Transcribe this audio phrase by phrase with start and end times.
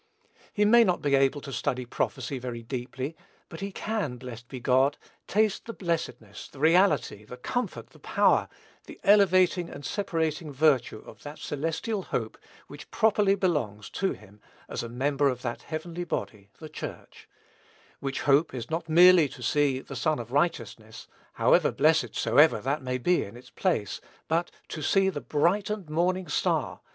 [0.51, 3.15] He may not be able to study prophecy very deeply,
[3.49, 8.49] but he can, blessed be God, taste the blessedness, the reality, the comfort, the power,
[8.87, 14.81] the elevating and separating virtue of that celestial hope which properly belongs to him as
[14.81, 17.29] a member of that heavenly body, the Church;
[17.99, 22.81] which hope is not merely to see "the Sun of righteousness," how blessed soever that
[22.81, 26.79] may be in its place, but to see "the bright and morning star."